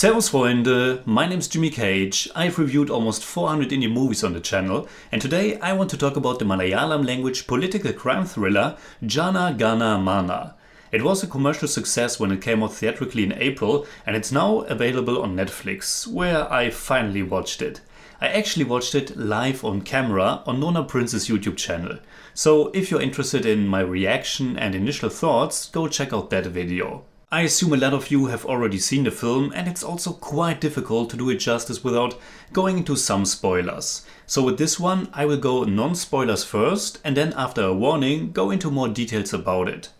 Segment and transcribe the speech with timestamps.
[0.00, 2.28] Servus Freunde, my name is Jimmy Cage.
[2.36, 6.16] I've reviewed almost 400 indie movies on the channel, and today I want to talk
[6.16, 10.54] about the Malayalam language political crime thriller Jana Gana Mana.
[10.92, 14.60] It was a commercial success when it came out theatrically in April, and it's now
[14.68, 17.80] available on Netflix, where I finally watched it.
[18.20, 21.98] I actually watched it live on camera on Nona Prince's YouTube channel.
[22.34, 27.02] So if you're interested in my reaction and initial thoughts, go check out that video.
[27.30, 30.62] I assume a lot of you have already seen the film and it's also quite
[30.62, 32.18] difficult to do it justice without
[32.54, 34.06] going into some spoilers.
[34.26, 38.50] So with this one I will go non-spoilers first and then after a warning go
[38.50, 39.90] into more details about it.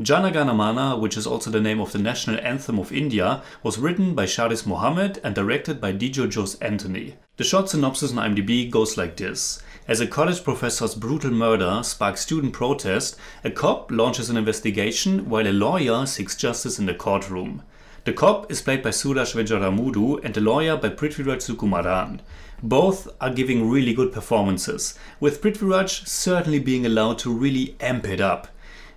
[0.00, 3.78] Jana Gana Mana, which is also the name of the national anthem of India, was
[3.78, 7.16] written by Sharis Mohammed and directed by Dijo Jose Antony.
[7.36, 9.60] The short synopsis on IMDb goes like this.
[9.88, 15.46] As a college professor's brutal murder sparks student protest, a cop launches an investigation while
[15.46, 17.62] a lawyer seeks justice in the courtroom.
[18.02, 22.18] The cop is played by Suraj Venjaramoodu and the lawyer by Prithviraj Sukumaran.
[22.64, 28.20] Both are giving really good performances, with Prithviraj certainly being allowed to really amp it
[28.20, 28.48] up.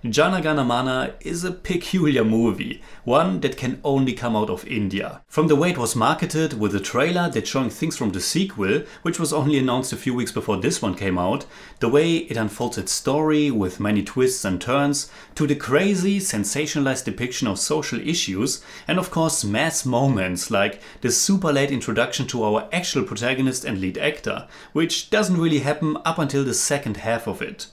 [0.08, 5.20] Jana Gana Mana is a peculiar movie, one that can only come out of India.
[5.28, 8.84] From the way it was marketed, with a trailer that showing things from the sequel,
[9.02, 11.44] which was only announced a few weeks before this one came out,
[11.80, 17.04] the way it unfolds its story with many twists and turns, to the crazy, sensationalized
[17.04, 22.42] depiction of social issues, and of course mass moments like the super late introduction to
[22.42, 27.26] our actual protagonist and lead actor, which doesn't really happen up until the second half
[27.26, 27.66] of it.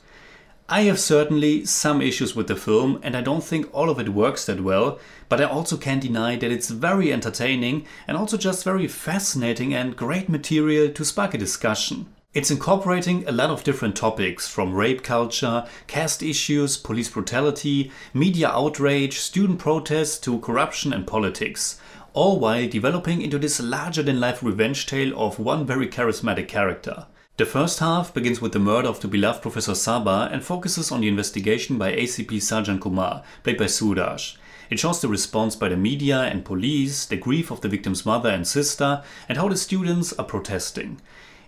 [0.70, 4.10] I have certainly some issues with the film, and I don't think all of it
[4.10, 8.66] works that well, but I also can't deny that it's very entertaining and also just
[8.66, 12.08] very fascinating and great material to spark a discussion.
[12.34, 18.50] It's incorporating a lot of different topics from rape culture, caste issues, police brutality, media
[18.50, 21.80] outrage, student protests to corruption and politics,
[22.12, 27.08] all while developing into this larger than life revenge tale of one very charismatic character.
[27.38, 31.02] The first half begins with the murder of the beloved Professor Saba and focuses on
[31.02, 34.38] the investigation by ACP Sajan Kumar, played by Suraj.
[34.72, 38.30] It shows the response by the media and police, the grief of the victim's mother
[38.30, 41.00] and sister, and how the students are protesting.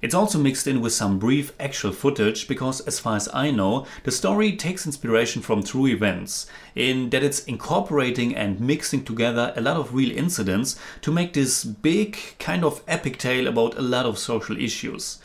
[0.04, 3.88] It's also mixed in with some brief actual footage because, as far as I know,
[4.04, 6.46] the story takes inspiration from true events,
[6.76, 11.64] in that it's incorporating and mixing together a lot of real incidents to make this
[11.64, 15.18] big, kind of epic tale about a lot of social issues.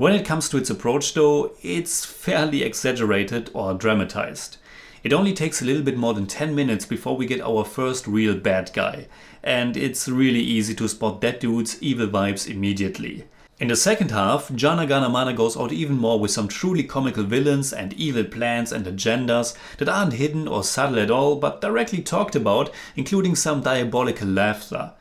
[0.00, 4.56] When it comes to its approach, though, it's fairly exaggerated or dramatized.
[5.04, 8.06] It only takes a little bit more than 10 minutes before we get our first
[8.06, 9.08] real bad guy,
[9.42, 13.26] and it's really easy to spot that dude's evil vibes immediately.
[13.58, 17.24] In the second half, Jana Gana Mana goes out even more with some truly comical
[17.24, 22.00] villains and evil plans and agendas that aren't hidden or subtle at all, but directly
[22.00, 24.92] talked about, including some diabolical laughter.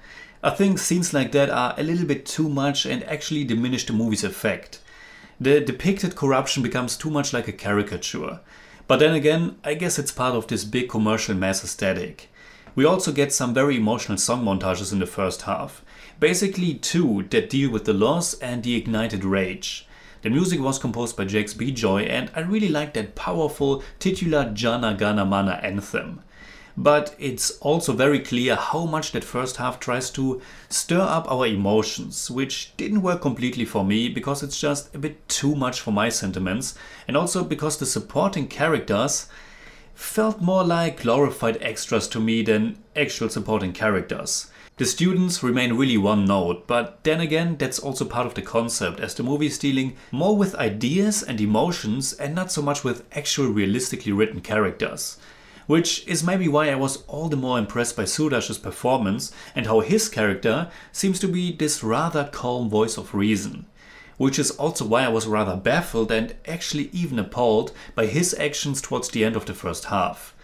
[0.44, 3.94] I think scenes like that are a little bit too much and actually diminish the
[3.94, 4.80] movie's effect
[5.40, 8.42] the depicted corruption becomes too much like a caricature.
[8.88, 12.30] But then again, I guess it's part of this big commercial mass aesthetic.
[12.76, 15.84] We also get some very emotional song montages in the first half.
[16.20, 19.88] Basically, two that deal with the loss and the ignited rage.
[20.22, 24.94] The music was composed by Jakes Bejoy, and I really like that powerful titular Jana
[24.94, 26.22] Gana Mana anthem
[26.80, 31.46] but it's also very clear how much that first half tries to stir up our
[31.46, 35.92] emotions, which didn't work completely for me because it's just a bit too much for
[35.92, 36.76] my sentiments,
[37.06, 39.28] and also because the supporting characters
[39.94, 44.50] felt more like glorified extras to me than actual supporting characters.
[44.78, 49.02] The students remain really one note, but then again, that's also part of the concept,
[49.02, 53.04] as the movie is dealing more with ideas and emotions and not so much with
[53.12, 55.18] actual realistically written characters
[55.70, 59.82] which is maybe why I was all the more impressed by Suraj's performance and how
[59.82, 63.68] his character seems to be this rather calm voice of reason.
[64.18, 68.82] Which is also why I was rather baffled and actually even appalled by his actions
[68.82, 70.36] towards the end of the first half.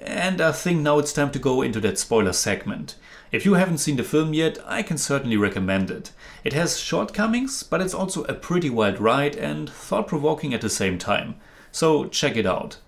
[0.00, 2.94] And I think now it's time to go into that spoiler segment.
[3.32, 6.12] If you haven't seen the film yet, I can certainly recommend it.
[6.44, 10.70] It has shortcomings, but it's also a pretty wild ride and thought provoking at the
[10.70, 11.34] same time.
[11.72, 12.78] So check it out.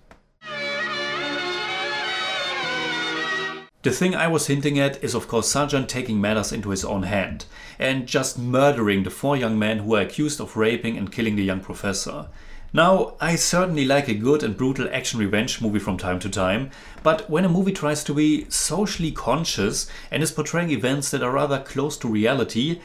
[3.83, 7.03] The thing I was hinting at is of course Sajan taking matters into his own
[7.03, 7.43] hand
[7.77, 11.43] and just murdering the four young men who are accused of raping and killing the
[11.43, 12.27] young professor.
[12.71, 16.71] Now, I certainly like a good and brutal action revenge movie from time to time,
[17.03, 21.31] but when a movie tries to be socially conscious and is portraying events that are
[21.31, 22.79] rather close to reality,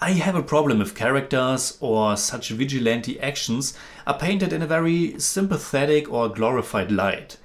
[0.00, 3.78] I have a problem if characters or such vigilante actions
[4.08, 7.36] are painted in a very sympathetic or glorified light.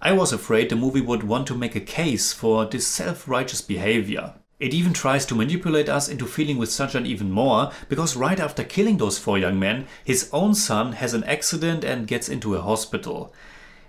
[0.00, 3.62] I was afraid the movie would want to make a case for this self righteous
[3.62, 4.34] behavior.
[4.58, 8.64] It even tries to manipulate us into feeling with Sajan even more, because right after
[8.64, 12.62] killing those four young men, his own son has an accident and gets into a
[12.62, 13.34] hospital.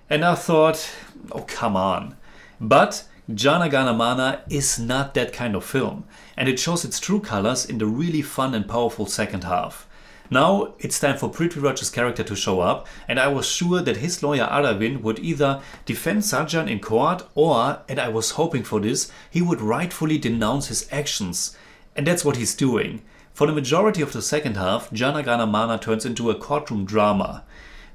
[0.10, 0.90] And I thought,
[1.32, 2.18] oh come on.
[2.60, 6.06] But Jana Gana Mana is not that kind of film,
[6.38, 9.88] and it shows its true colors in the really fun and powerful second half.
[10.30, 14.22] Now it's time for Prithviraj's character to show up, and I was sure that his
[14.22, 19.10] lawyer Aravind would either defend Sajan in court or, and I was hoping for this,
[19.30, 21.56] he would rightfully denounce his actions.
[21.96, 23.04] And that's what he's doing.
[23.34, 27.46] For the majority of the second half, Jana Gana Mana turns into a courtroom drama.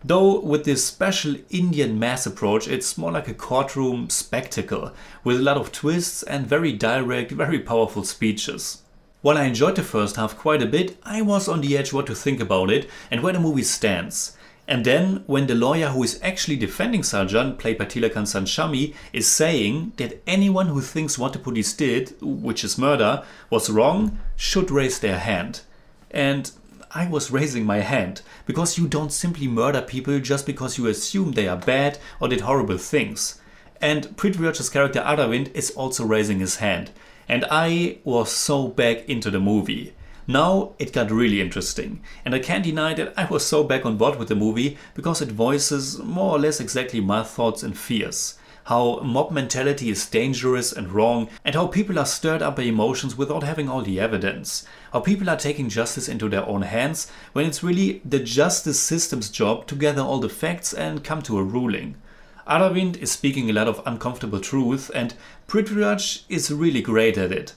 [0.04, 4.92] Though with this special Indian mass approach, it's more like a courtroom spectacle,
[5.22, 8.82] with a lot of twists and very direct, very powerful speeches.
[9.22, 12.06] While I enjoyed the first half quite a bit, I was on the edge what
[12.06, 14.36] to think about it and where the movie stands.
[14.66, 19.28] And then, when the lawyer who is actually defending Sajan, played by Tilakan Sanshami, is
[19.28, 24.72] saying that anyone who thinks what the police did, which is murder, was wrong, should
[24.72, 25.60] raise their hand.
[26.10, 26.50] And
[26.90, 31.32] I was raising my hand, because you don't simply murder people just because you assume
[31.32, 33.40] they are bad or did horrible things.
[33.80, 36.90] And Prithviraj's character Aravind is also raising his hand
[37.32, 39.94] and I was so back into the movie.
[40.26, 43.96] Now it got really interesting, and I can't deny that I was so back on
[43.96, 48.38] board with the movie because it voices more or less exactly my thoughts and fears.
[48.64, 53.16] How mob mentality is dangerous and wrong, and how people are stirred up by emotions
[53.16, 54.66] without having all the evidence.
[54.92, 59.30] How people are taking justice into their own hands when it's really the justice system's
[59.30, 61.96] job to gather all the facts and come to a ruling.
[62.46, 65.14] Aravind is speaking a lot of uncomfortable truth, and
[65.46, 67.54] Prithviraj is really great at it.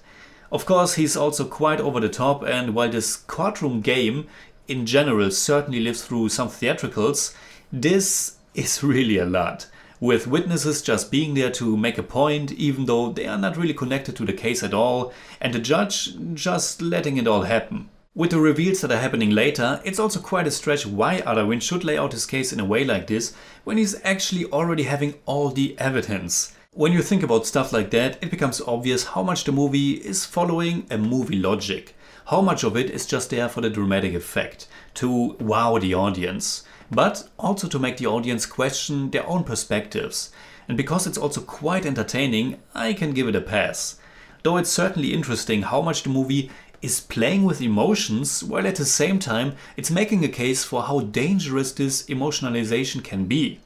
[0.52, 4.28] Of course, he's also quite over the top, and while this courtroom game
[4.68, 7.36] in general certainly lives through some theatricals,
[7.72, 9.68] this is really a lot.
[10.00, 13.74] With witnesses just being there to make a point, even though they are not really
[13.74, 15.12] connected to the case at all,
[15.42, 17.90] and the judge just letting it all happen.
[18.18, 21.84] With the reveals that are happening later, it's also quite a stretch why Aravind should
[21.84, 23.34] lay out his case in a way like this
[23.66, 26.56] when he's actually already having all the evidence.
[26.72, 30.26] When you think about stuff like that, it becomes obvious how much the movie is
[30.26, 31.94] following a movie logic.
[32.28, 36.64] How much of it is just there for the dramatic effect, to wow the audience,
[36.90, 40.32] but also to make the audience question their own perspectives.
[40.70, 43.98] And because it's also quite entertaining, I can give it a pass.
[44.46, 46.52] Though it's certainly interesting how much the movie
[46.86, 51.00] is playing with emotions while at the same time it's making a case for how
[51.00, 53.60] dangerous this emotionalization can be.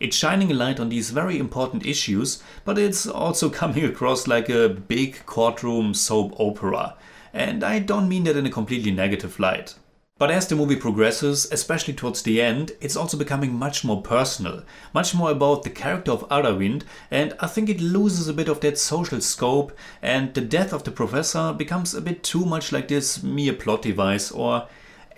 [0.00, 4.48] It's shining a light on these very important issues, but it's also coming across like
[4.48, 6.96] a big courtroom soap opera.
[7.32, 9.76] And I don't mean that in a completely negative light.
[10.16, 14.62] But as the movie progresses, especially towards the end, it's also becoming much more personal,
[14.92, 18.60] much more about the character of Aravind, and I think it loses a bit of
[18.60, 22.86] that social scope, and the death of the professor becomes a bit too much like
[22.86, 24.68] this mere plot device, or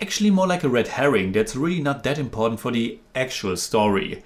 [0.01, 4.23] actually more like a red herring that's really not that important for the actual story.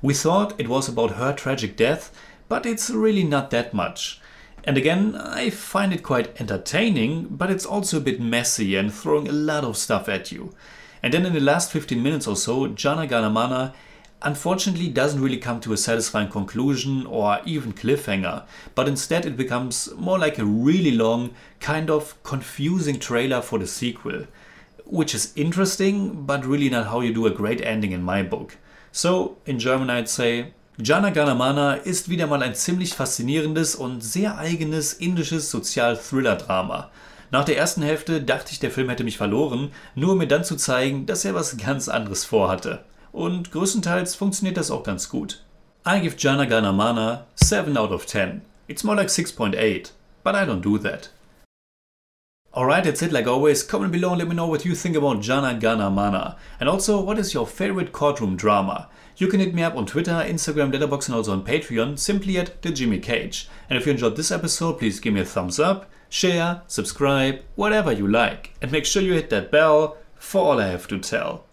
[0.00, 2.10] We thought it was about her tragic death,
[2.48, 4.22] but it's really not that much.
[4.66, 9.28] And again, I find it quite entertaining, but it's also a bit messy and throwing
[9.28, 10.54] a lot of stuff at you.
[11.02, 13.74] And then in the last 15 minutes or so, Jana Gana Mana
[14.22, 18.44] unfortunately doesn't really come to a satisfying conclusion or even cliffhanger,
[18.74, 23.66] but instead it becomes more like a really long, kind of confusing trailer for the
[23.66, 24.26] sequel.
[24.86, 28.56] Which is interesting, but really not how you do a great ending in my book.
[28.92, 34.38] So, in German I'd say, Jana Ganamana ist wieder mal ein ziemlich faszinierendes und sehr
[34.38, 36.90] eigenes indisches Sozial-Thriller-Drama.
[37.30, 40.42] Nach der ersten Hälfte dachte ich, der Film hätte mich verloren, nur um mir dann
[40.42, 42.84] zu zeigen, dass er was ganz anderes vorhatte.
[43.12, 45.44] Und größtenteils funktioniert das auch ganz gut.
[45.86, 48.42] I give Jana Ganamana 7 out of 10.
[48.66, 49.92] It's more like 6.8,
[50.24, 51.10] but I don't do that.
[52.56, 53.64] Alright, that's it like always.
[53.64, 56.36] Comment below and let me know what you think about Jana Gana Mana.
[56.60, 58.88] And also, what is your favorite courtroom drama?
[59.16, 62.62] You can hit me up on Twitter, Instagram, Letterboxd and also on Patreon, simply at
[62.62, 63.48] the Jimmy Cage.
[63.68, 67.90] And if you enjoyed this episode, please give me a thumbs up, share, subscribe, whatever
[67.90, 68.54] you like.
[68.62, 71.46] And make sure you hit that bell for all I have to tell.